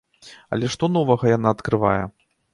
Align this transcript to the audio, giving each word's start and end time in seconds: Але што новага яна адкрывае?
Але 0.57 0.65
што 0.75 0.89
новага 0.95 1.31
яна 1.37 1.53
адкрывае? 1.59 2.01